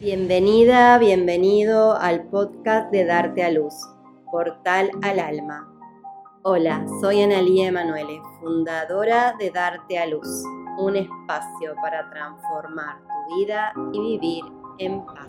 Bienvenida, 0.00 0.96
bienvenido 0.98 1.96
al 1.96 2.28
podcast 2.28 2.92
de 2.92 3.04
Darte 3.04 3.42
a 3.42 3.50
Luz, 3.50 3.74
Portal 4.30 4.92
al 5.02 5.18
Alma. 5.18 5.68
Hola, 6.44 6.86
soy 7.00 7.20
Analía 7.20 7.66
Emanuele, 7.66 8.20
fundadora 8.40 9.34
de 9.40 9.50
Darte 9.50 9.98
a 9.98 10.06
Luz, 10.06 10.44
un 10.78 10.94
espacio 10.94 11.74
para 11.82 12.08
transformar 12.10 13.00
tu 13.00 13.36
vida 13.36 13.72
y 13.92 13.98
vivir 13.98 14.44
en 14.78 15.04
paz. 15.04 15.26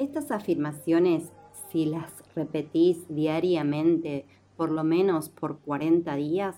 Estas 0.00 0.32
afirmaciones, 0.32 1.30
si 1.70 1.86
las 1.86 2.10
repetís 2.34 3.06
diariamente, 3.08 4.26
por 4.56 4.72
lo 4.72 4.82
menos 4.82 5.28
por 5.28 5.60
40 5.60 6.16
días, 6.16 6.56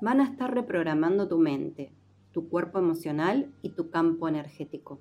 van 0.00 0.22
a 0.22 0.24
estar 0.24 0.54
reprogramando 0.54 1.28
tu 1.28 1.36
mente 1.36 1.92
tu 2.32 2.48
cuerpo 2.48 2.78
emocional 2.78 3.52
y 3.62 3.70
tu 3.70 3.90
campo 3.90 4.28
energético. 4.28 5.00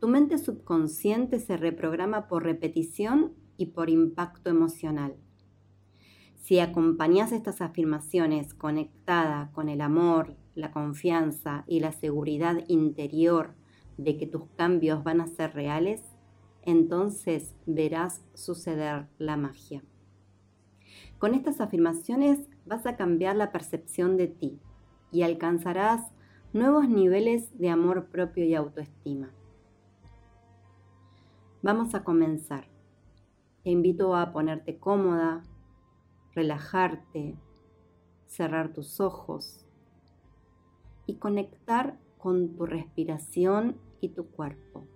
Tu 0.00 0.08
mente 0.08 0.38
subconsciente 0.38 1.38
se 1.38 1.56
reprograma 1.56 2.28
por 2.28 2.44
repetición 2.44 3.34
y 3.56 3.66
por 3.66 3.90
impacto 3.90 4.50
emocional. 4.50 5.16
Si 6.36 6.60
acompañas 6.60 7.32
estas 7.32 7.60
afirmaciones 7.60 8.54
conectada 8.54 9.50
con 9.52 9.68
el 9.68 9.80
amor, 9.80 10.36
la 10.54 10.70
confianza 10.70 11.64
y 11.66 11.80
la 11.80 11.92
seguridad 11.92 12.62
interior 12.68 13.54
de 13.96 14.16
que 14.16 14.26
tus 14.26 14.44
cambios 14.56 15.02
van 15.02 15.20
a 15.20 15.26
ser 15.26 15.54
reales, 15.54 16.02
entonces 16.62 17.54
verás 17.66 18.24
suceder 18.34 19.08
la 19.18 19.36
magia. 19.36 19.82
Con 21.18 21.34
estas 21.34 21.60
afirmaciones 21.60 22.46
vas 22.66 22.86
a 22.86 22.96
cambiar 22.96 23.36
la 23.36 23.50
percepción 23.50 24.16
de 24.16 24.28
ti, 24.28 24.60
y 25.10 25.22
alcanzarás 25.22 26.12
nuevos 26.52 26.88
niveles 26.88 27.56
de 27.58 27.70
amor 27.70 28.06
propio 28.06 28.44
y 28.44 28.54
autoestima. 28.54 29.30
Vamos 31.62 31.94
a 31.94 32.04
comenzar. 32.04 32.68
Te 33.62 33.70
invito 33.70 34.14
a 34.14 34.32
ponerte 34.32 34.78
cómoda, 34.78 35.42
relajarte, 36.34 37.36
cerrar 38.26 38.72
tus 38.72 39.00
ojos 39.00 39.66
y 41.06 41.16
conectar 41.16 41.98
con 42.18 42.56
tu 42.56 42.66
respiración 42.66 43.76
y 44.00 44.10
tu 44.10 44.26
cuerpo. 44.26 44.86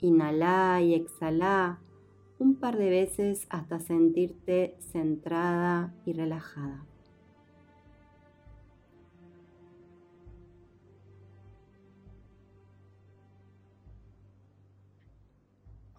Inhala 0.00 0.80
y 0.80 0.94
exhala 0.94 1.80
un 2.38 2.54
par 2.54 2.76
de 2.76 2.88
veces 2.88 3.46
hasta 3.50 3.80
sentirte 3.80 4.76
centrada 4.80 5.92
y 6.04 6.12
relajada. 6.12 6.86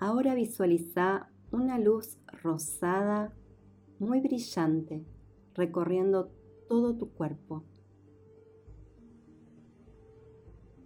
Ahora 0.01 0.33
visualiza 0.33 1.29
una 1.51 1.77
luz 1.77 2.19
rosada 2.41 3.33
muy 3.99 4.21
brillante 4.21 5.05
recorriendo 5.55 6.31
todo 6.69 6.95
tu 6.95 7.09
cuerpo 7.11 7.65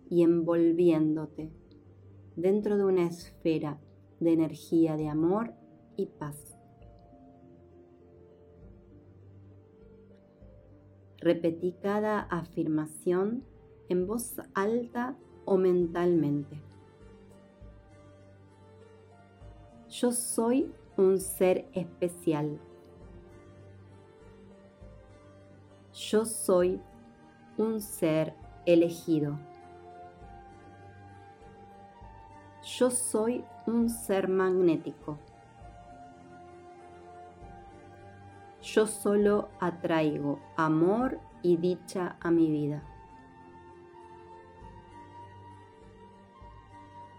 y 0.09 0.23
envolviéndote 0.23 1.51
dentro 2.35 2.75
de 2.75 2.85
una 2.85 3.05
esfera 3.05 3.79
de 4.19 4.33
energía 4.33 4.97
de 4.97 5.07
amor 5.09 5.53
y 5.95 6.07
paz. 6.07 6.57
Repetí 11.19 11.73
cada 11.83 12.21
afirmación 12.21 13.43
en 13.89 14.07
voz 14.07 14.37
alta 14.55 15.15
o 15.45 15.57
mentalmente. 15.57 16.72
Yo 19.93 20.11
soy 20.11 20.73
un 20.97 21.19
ser 21.19 21.69
especial. 21.73 22.59
Yo 25.93 26.25
soy 26.25 26.81
un 27.59 27.79
ser 27.79 28.33
elegido. 28.65 29.37
Yo 32.63 32.89
soy 32.89 33.45
un 33.67 33.87
ser 33.87 34.29
magnético. 34.29 35.19
Yo 38.63 38.87
solo 38.87 39.49
atraigo 39.59 40.39
amor 40.57 41.19
y 41.43 41.57
dicha 41.57 42.15
a 42.19 42.31
mi 42.31 42.49
vida. 42.49 42.81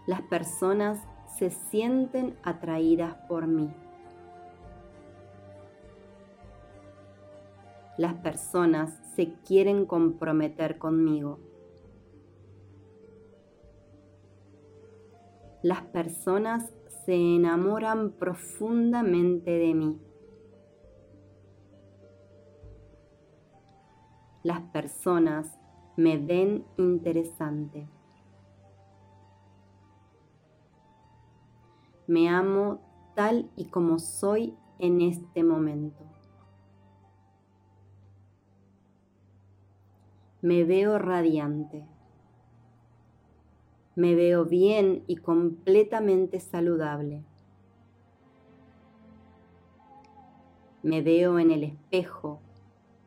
Las 0.07 0.21
personas 0.23 0.99
se 1.37 1.49
sienten 1.49 2.37
atraídas 2.43 3.15
por 3.27 3.47
mí. 3.47 3.69
Las 7.97 8.13
personas 8.15 8.99
se 9.15 9.33
quieren 9.45 9.85
comprometer 9.85 10.77
conmigo. 10.77 11.39
Las 15.61 15.81
personas 15.81 16.71
se 17.05 17.15
enamoran 17.15 18.11
profundamente 18.11 19.51
de 19.51 19.73
mí. 19.73 19.97
Las 24.43 24.61
personas 24.71 25.57
me 25.95 26.17
ven 26.17 26.65
interesante. 26.77 27.87
Me 32.07 32.29
amo 32.29 32.79
tal 33.15 33.49
y 33.55 33.65
como 33.65 33.99
soy 33.99 34.55
en 34.79 35.01
este 35.01 35.43
momento. 35.43 36.03
Me 40.41 40.63
veo 40.63 40.99
radiante. 40.99 41.83
Me 43.95 44.13
veo 44.13 44.45
bien 44.45 45.03
y 45.07 45.15
completamente 45.15 46.39
saludable. 46.39 47.23
Me 50.83 51.01
veo 51.01 51.39
en 51.39 51.49
el 51.49 51.63
espejo 51.63 52.41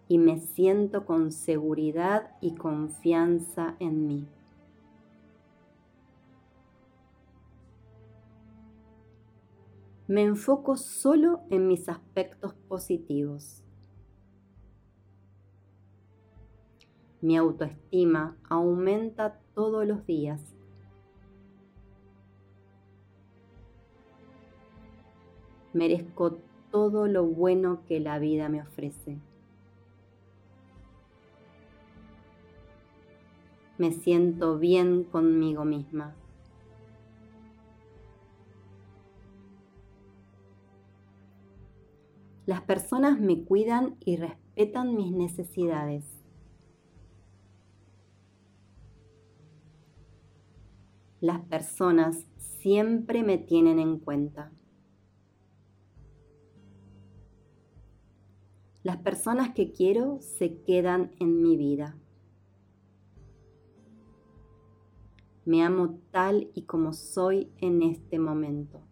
y 0.09 0.19
me 0.19 0.41
siento 0.41 1.07
con 1.07 1.31
seguridad 1.31 2.33
y 2.41 2.57
confianza 2.57 3.77
en 3.79 4.09
mí. 4.09 4.27
Me 10.09 10.23
enfoco 10.23 10.79
solo 10.79 11.43
en 11.51 11.69
mis 11.69 11.87
aspectos 11.91 12.55
positivos. 12.67 13.63
Mi 17.21 17.37
autoestima 17.37 18.39
aumenta 18.49 19.39
todos 19.55 19.87
los 19.87 20.07
días. 20.07 20.57
Merezco 25.75 26.39
todo 26.71 27.07
lo 27.07 27.27
bueno 27.27 27.85
que 27.87 28.01
la 28.01 28.19
vida 28.19 28.49
me 28.49 28.63
ofrece. 28.63 29.19
Me 33.77 33.93
siento 33.93 34.59
bien 34.59 35.05
conmigo 35.05 35.67
misma. 35.67 36.15
Las 42.49 42.63
personas 42.63 43.21
me 43.21 43.45
cuidan 43.45 43.99
y 44.01 44.17
respetan 44.17 44.97
mis 44.97 45.13
necesidades. 45.13 46.03
Las 51.21 51.41
personas 51.41 52.25
siempre 52.39 53.23
me 53.23 53.37
tienen 53.37 53.79
en 53.79 53.99
cuenta. 53.99 54.51
Las 58.83 58.97
personas 58.97 59.53
que 59.53 59.71
quiero 59.71 60.19
se 60.23 60.63
quedan 60.63 61.13
en 61.21 61.43
mi 61.43 61.59
vida. 61.59 61.99
Me 65.45 65.63
amo 65.63 65.99
tal 66.11 66.51
y 66.55 66.63
como 66.63 66.95
soy 66.95 67.53
en 67.59 67.83
este 67.83 68.19
momento. 68.19 68.88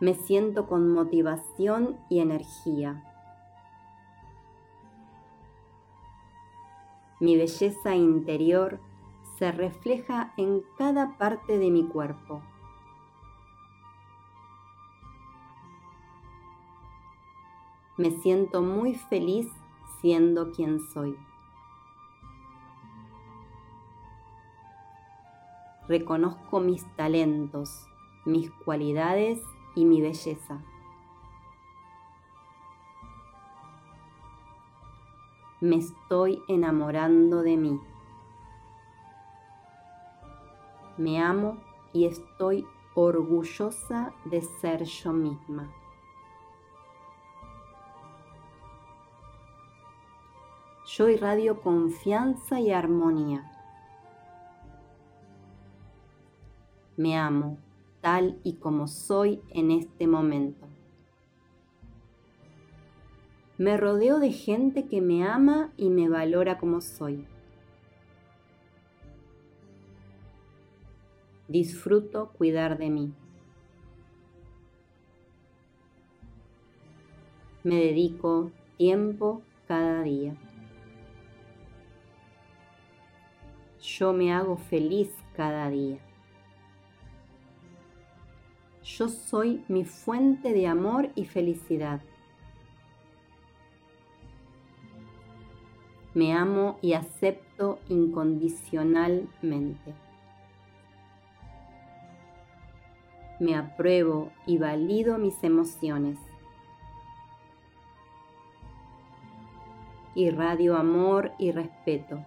Me 0.00 0.14
siento 0.14 0.66
con 0.66 0.92
motivación 0.92 1.98
y 2.08 2.20
energía. 2.20 3.02
Mi 7.20 7.36
belleza 7.36 7.94
interior 7.94 8.80
se 9.38 9.52
refleja 9.52 10.34
en 10.36 10.62
cada 10.76 11.16
parte 11.16 11.58
de 11.58 11.70
mi 11.70 11.86
cuerpo. 11.86 12.42
Me 17.96 18.10
siento 18.10 18.60
muy 18.60 18.94
feliz 18.94 19.48
siendo 20.00 20.50
quien 20.50 20.80
soy. 20.92 21.16
Reconozco 25.86 26.60
mis 26.60 26.84
talentos, 26.96 27.86
mis 28.24 28.50
cualidades 28.50 29.40
y 29.74 29.84
mi 29.84 30.00
belleza. 30.00 30.60
Me 35.60 35.76
estoy 35.76 36.42
enamorando 36.46 37.42
de 37.42 37.56
mí. 37.56 37.80
Me 40.98 41.22
amo 41.22 41.58
y 41.92 42.04
estoy 42.04 42.66
orgullosa 42.94 44.12
de 44.26 44.42
ser 44.42 44.84
yo 44.84 45.12
misma. 45.12 45.72
Yo 50.86 51.08
irradio 51.08 51.60
confianza 51.62 52.60
y 52.60 52.70
armonía. 52.70 53.50
Me 56.96 57.16
amo 57.18 57.58
tal 58.04 58.38
y 58.44 58.56
como 58.56 58.86
soy 58.86 59.40
en 59.48 59.70
este 59.70 60.06
momento. 60.06 60.66
Me 63.56 63.78
rodeo 63.78 64.18
de 64.18 64.30
gente 64.30 64.84
que 64.84 65.00
me 65.00 65.26
ama 65.26 65.72
y 65.78 65.88
me 65.88 66.10
valora 66.10 66.58
como 66.58 66.82
soy. 66.82 67.26
Disfruto 71.48 72.28
cuidar 72.36 72.76
de 72.76 72.90
mí. 72.90 73.14
Me 77.62 77.76
dedico 77.76 78.50
tiempo 78.76 79.40
cada 79.66 80.02
día. 80.02 80.36
Yo 83.80 84.12
me 84.12 84.30
hago 84.30 84.58
feliz 84.58 85.10
cada 85.34 85.70
día. 85.70 85.98
Yo 88.84 89.08
soy 89.08 89.64
mi 89.68 89.86
fuente 89.86 90.52
de 90.52 90.66
amor 90.66 91.08
y 91.14 91.24
felicidad. 91.24 92.02
Me 96.12 96.34
amo 96.34 96.78
y 96.82 96.92
acepto 96.92 97.78
incondicionalmente. 97.88 99.94
Me 103.40 103.56
apruebo 103.56 104.30
y 104.46 104.58
valido 104.58 105.16
mis 105.16 105.42
emociones. 105.42 106.18
Irradio 110.14 110.76
amor 110.76 111.32
y 111.38 111.52
respeto. 111.52 112.22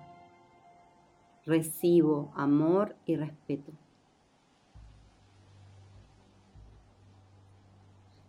Recibo 1.45 2.31
amor 2.35 2.95
y 3.05 3.15
respeto. 3.15 3.71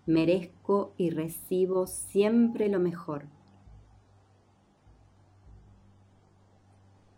Merezco 0.08 0.94
y 0.96 1.10
recibo 1.10 1.86
siempre 1.86 2.70
lo 2.70 2.80
mejor. 2.80 3.26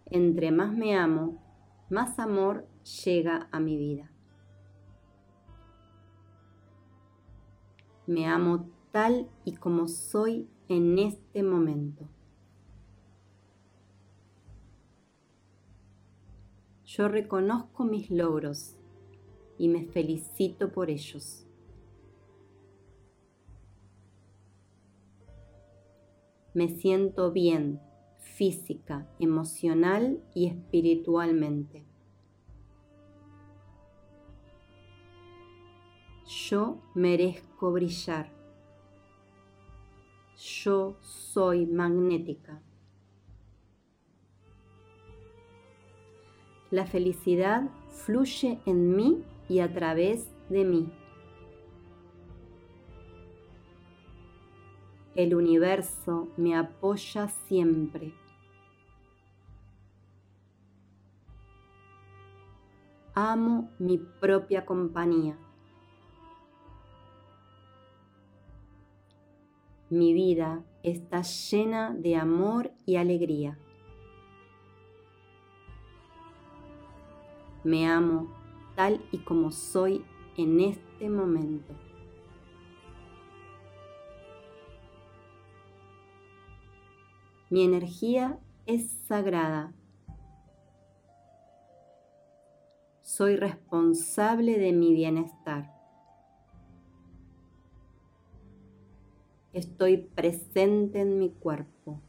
Entre 0.07 0.51
más 0.51 0.73
me 0.73 0.97
amo, 0.97 1.41
más 1.89 2.19
amor 2.19 2.67
llega 3.05 3.49
a 3.53 3.61
mi 3.61 3.77
vida. 3.77 4.11
Me 8.09 8.27
amo 8.27 8.69
tal 8.91 9.31
y 9.45 9.53
como 9.55 9.87
soy 9.87 10.49
en 10.67 10.99
este 10.99 11.45
momento. 11.45 12.09
Yo 16.85 17.07
reconozco 17.07 17.85
mis 17.85 18.11
logros 18.11 18.75
y 19.59 19.69
me 19.69 19.85
felicito 19.85 20.73
por 20.73 20.91
ellos. 20.91 21.47
Me 26.53 26.69
siento 26.69 27.31
bien 27.31 27.81
física, 28.19 29.07
emocional 29.19 30.21
y 30.35 30.47
espiritualmente. 30.47 31.85
Yo 36.27 36.79
merezco 36.95 37.73
brillar. 37.73 38.31
Yo 40.37 40.97
soy 41.01 41.67
magnética. 41.67 42.63
La 46.71 46.87
felicidad 46.87 47.69
fluye 47.89 48.61
en 48.65 48.97
mí 48.97 49.25
y 49.49 49.59
a 49.59 49.73
través 49.73 50.31
de 50.49 50.65
mí. 50.65 50.89
El 55.21 55.35
universo 55.35 56.29
me 56.39 56.57
apoya 56.57 57.29
siempre. 57.29 58.15
amo 63.15 63.69
mi 63.79 63.99
propia 63.99 64.65
compañía. 64.65 65.37
Mi 69.91 70.15
vida 70.15 70.65
está 70.83 71.21
llena 71.21 71.93
de 71.93 72.17
amor 72.17 72.73
y 72.87 72.97
alegría. 72.97 73.59
Me 77.63 77.87
amo 77.87 78.29
tal 78.75 79.05
y 79.13 79.19
como 79.19 79.51
soy 79.51 80.03
en 80.39 80.61
este 80.61 81.11
momento. 81.11 81.90
Mi 87.51 87.65
energía 87.65 88.39
es 88.67 88.91
sagrada 89.09 89.75
Soy 93.03 93.35
responsable 93.35 94.57
de 94.57 94.73
mi 94.73 94.95
bienestar. 94.95 95.75
Estoy 99.53 99.97
presente 99.97 101.01
en 101.01 101.19
mi 101.19 101.31
cuerpo. 101.31 102.01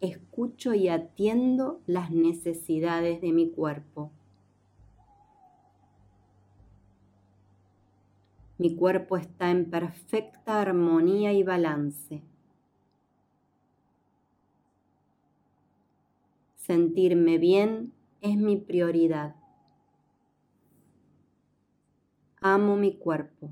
Escucho 0.00 0.72
y 0.72 0.88
atiendo 0.88 1.82
las 1.86 2.10
necesidades 2.10 3.20
de 3.20 3.32
mi 3.32 3.50
cuerpo. 3.50 4.10
Mi 8.58 8.74
cuerpo 8.74 9.18
está 9.18 9.50
en 9.50 9.70
perfecta 9.70 10.62
armonía 10.62 11.34
y 11.34 11.42
balance. 11.42 12.22
Sentirme 16.56 17.36
bien 17.36 17.92
es 18.22 18.38
mi 18.38 18.56
prioridad. 18.56 19.36
Amo 22.40 22.76
mi 22.76 22.96
cuerpo. 22.96 23.50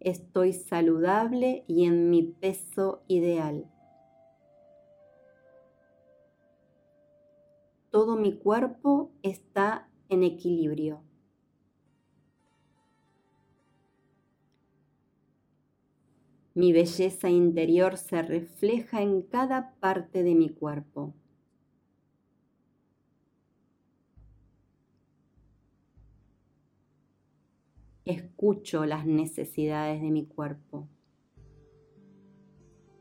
Estoy 0.00 0.52
saludable 0.52 1.64
y 1.68 1.84
en 1.84 2.10
mi 2.10 2.24
peso 2.24 3.04
ideal. 3.06 3.70
Todo 7.90 8.16
mi 8.16 8.36
cuerpo 8.36 9.12
está 9.22 9.88
en 10.08 10.24
equilibrio. 10.24 11.04
Mi 16.54 16.72
belleza 16.72 17.28
interior 17.30 17.96
se 17.96 18.22
refleja 18.22 19.02
en 19.02 19.22
cada 19.22 19.74
parte 19.80 20.22
de 20.22 20.34
mi 20.34 20.50
cuerpo. 20.50 21.14
escucho 28.04 28.84
las 28.84 29.06
necesidades 29.06 30.02
de 30.02 30.10
mi 30.10 30.26
cuerpo. 30.26 30.88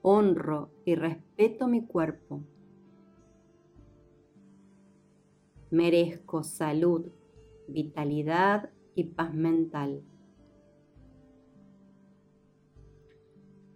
Honro 0.01 0.71
y 0.85 0.95
respeto 0.95 1.67
mi 1.67 1.85
cuerpo. 1.85 2.43
Merezco 5.69 6.43
salud, 6.43 7.11
vitalidad 7.67 8.69
y 8.95 9.05
paz 9.05 9.33
mental. 9.33 10.03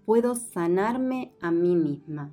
Puedo 0.08 0.36
sanarme 0.36 1.34
a 1.42 1.52
mí 1.52 1.76
misma. 1.76 2.32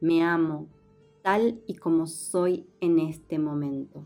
Me 0.00 0.24
amo 0.24 0.66
tal 1.22 1.62
y 1.68 1.76
como 1.76 2.08
soy 2.08 2.68
en 2.80 2.98
este 2.98 3.38
momento. 3.38 4.04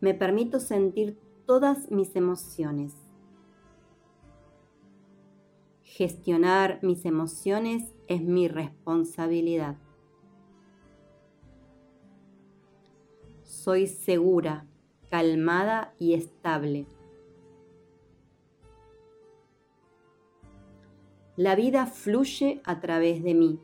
Me 0.00 0.14
permito 0.14 0.60
sentir 0.60 1.18
todas 1.46 1.90
mis 1.90 2.14
emociones. 2.14 2.94
Gestionar 5.82 6.78
mis 6.80 7.04
emociones 7.04 7.92
es 8.06 8.22
mi 8.22 8.46
responsabilidad. 8.46 9.76
Soy 13.42 13.88
segura, 13.88 14.69
calmada 15.10 15.92
y 15.98 16.14
estable. 16.14 16.86
La 21.36 21.56
vida 21.56 21.86
fluye 21.86 22.60
a 22.64 22.80
través 22.80 23.22
de 23.22 23.34
mí. 23.34 23.58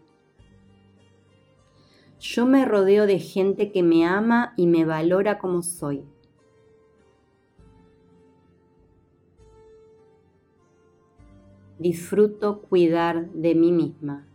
Yo 2.18 2.46
me 2.46 2.64
rodeo 2.64 3.06
de 3.06 3.18
gente 3.20 3.70
que 3.70 3.82
me 3.82 4.04
ama 4.06 4.54
y 4.56 4.66
me 4.66 4.84
valora 4.84 5.38
como 5.38 5.62
soy. 5.62 6.04
Disfruto 11.78 12.62
cuidar 12.62 13.30
de 13.32 13.54
mí 13.54 13.70
misma. 13.70 14.26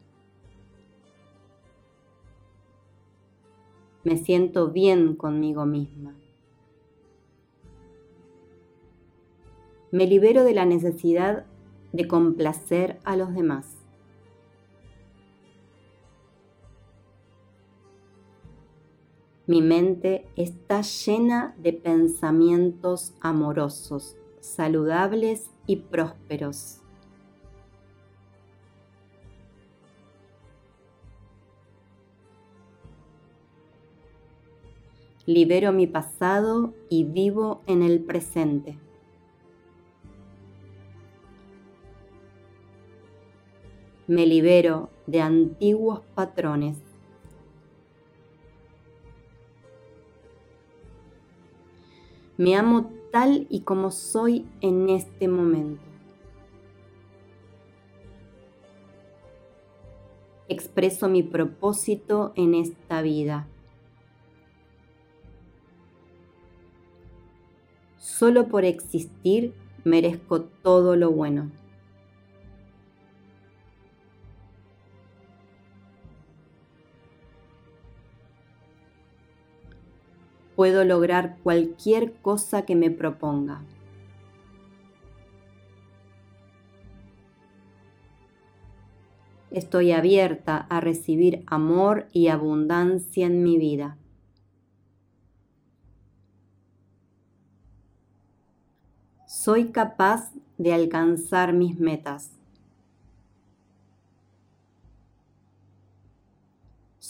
Me 4.04 4.18
siento 4.18 4.70
bien 4.70 5.16
conmigo 5.16 5.66
misma. 5.66 6.21
Me 9.92 10.08
libero 10.08 10.46
de 10.46 10.54
la 10.54 10.66
necesidad 10.66 11.46
de 11.92 12.08
complacer 12.08 13.00
a 13.04 13.18
los 13.18 13.36
demás. 13.36 13.82
Mi 19.48 19.62
mente 19.62 20.26
está 20.38 20.82
llena 20.82 21.54
de 21.58 21.74
pensamientos 21.74 23.14
amorosos, 23.20 24.16
saludables 24.40 25.52
y 25.68 25.76
prósperos. 25.76 26.78
Libero 35.26 35.74
mi 35.74 35.86
pasado 35.86 36.74
y 36.88 37.04
vivo 37.04 37.62
en 37.68 37.84
el 37.84 38.00
presente. 38.00 38.78
Me 44.08 44.26
libero 44.26 44.90
de 45.06 45.22
antiguos 45.22 46.02
patrones. 46.16 46.78
Me 52.38 52.56
amo 52.56 52.90
tal 53.12 53.46
y 53.50 53.62
como 53.62 53.92
soy 53.92 54.48
en 54.62 54.90
este 54.90 55.28
momento. 55.28 55.84
Expreso 60.48 61.08
mi 61.08 61.22
propósito 61.22 62.34
en 62.36 62.56
esta 62.56 63.02
vida. 63.02 63.48
Solo 67.98 68.48
por 68.48 68.66
existir 68.66 69.54
merezco 69.84 70.42
todo 70.42 70.96
lo 70.96 71.12
bueno. 71.12 71.52
Puedo 80.62 80.84
lograr 80.86 81.40
cualquier 81.42 82.14
cosa 82.22 82.68
que 82.68 82.76
me 82.76 82.92
proponga. 82.92 83.64
Estoy 89.50 89.92
abierta 89.92 90.58
a 90.70 90.80
recibir 90.80 91.44
amor 91.48 92.06
y 92.14 92.28
abundancia 92.28 93.26
en 93.26 93.42
mi 93.42 93.58
vida. 93.58 93.98
soy 99.26 99.72
capaz 99.72 100.32
de 100.60 100.72
alcanzar 100.72 101.54
mis 101.54 101.80
metas. 101.80 102.41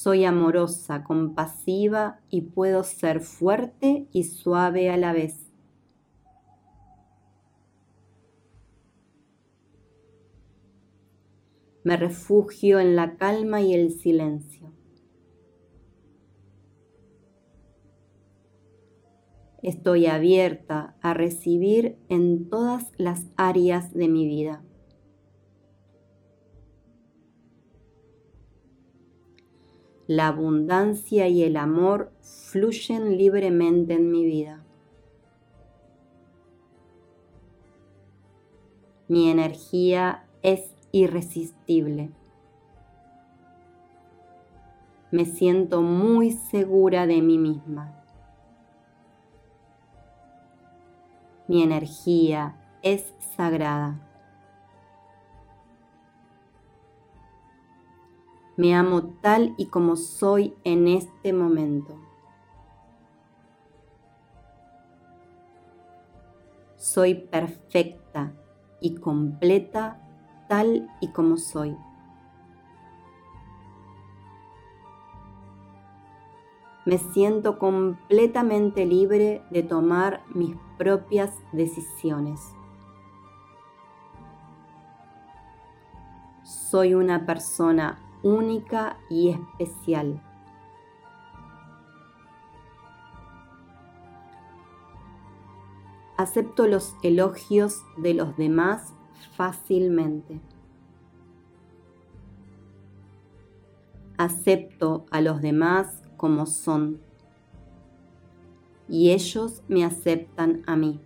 Soy 0.03 0.25
amorosa, 0.25 1.03
compasiva 1.03 2.21
y 2.31 2.41
puedo 2.41 2.83
ser 2.83 3.19
fuerte 3.19 4.07
y 4.11 4.23
suave 4.23 4.89
a 4.89 4.97
la 4.97 5.13
vez. 5.13 5.51
Me 11.83 11.97
refugio 11.97 12.79
en 12.79 12.95
la 12.95 13.15
calma 13.17 13.61
y 13.61 13.75
el 13.75 13.91
silencio. 13.91 14.73
Estoy 19.61 20.07
abierta 20.07 20.95
a 21.01 21.13
recibir 21.13 21.99
en 22.09 22.49
todas 22.49 22.91
las 22.97 23.27
áreas 23.37 23.93
de 23.93 24.07
mi 24.07 24.25
vida. 24.25 24.63
La 30.11 30.27
abundancia 30.27 31.29
y 31.29 31.41
el 31.41 31.55
amor 31.55 32.11
fluyen 32.19 33.17
libremente 33.17 33.93
en 33.93 34.11
mi 34.11 34.25
vida. 34.25 34.61
Mi 39.07 39.29
energía 39.29 40.25
es 40.41 40.75
irresistible. 40.91 42.11
Me 45.11 45.23
siento 45.23 45.81
muy 45.81 46.31
segura 46.31 47.07
de 47.07 47.21
mí 47.21 47.37
misma. 47.37 48.03
Mi 51.47 51.63
energía 51.63 52.57
es 52.81 53.13
sagrada. 53.37 54.10
Me 58.57 58.75
amo 58.75 59.03
tal 59.21 59.53
y 59.57 59.67
como 59.67 59.95
soy 59.95 60.53
en 60.63 60.87
este 60.87 61.33
momento. 61.33 61.97
Soy 66.77 67.15
perfecta 67.15 68.33
y 68.79 68.95
completa 68.95 70.01
tal 70.47 70.89
y 70.99 71.09
como 71.09 71.37
soy. 71.37 71.75
me 76.85 76.97
siento 76.97 77.59
completamente 77.59 78.85
libre 78.85 79.43
de 79.51 79.63
tomar 79.63 80.23
mis 80.33 80.55
propias 80.77 81.31
decisiones. 81.51 82.41
Soy 86.43 86.95
una 86.95 87.25
persona 87.25 87.99
única 88.23 88.97
y 89.09 89.29
especial. 89.59 90.21
Acepto 96.17 96.67
los 96.67 96.95
elogios 97.01 97.83
de 97.97 98.13
los 98.13 98.37
demás 98.37 98.93
fácilmente. 99.35 100.39
Acepto 104.17 105.05
a 105.09 105.19
los 105.21 105.41
demás 105.41 106.03
como 106.17 106.45
son 106.45 107.01
y 108.87 109.11
ellos 109.11 109.63
me 109.67 109.85
aceptan 109.85 110.63
a 110.67 110.75
mí. 110.75 110.99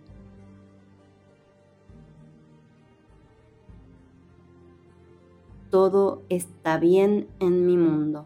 Todo 5.76 6.22
está 6.30 6.78
bien 6.78 7.28
en 7.38 7.66
mi 7.66 7.76
mundo. 7.76 8.24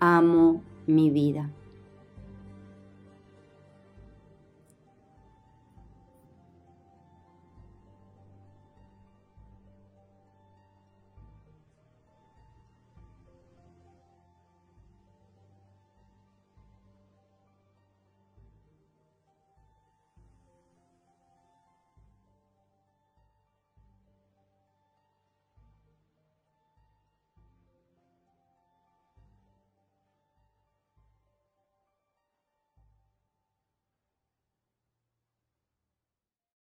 Amo 0.00 0.62
mi 0.86 1.10
vida. 1.10 1.50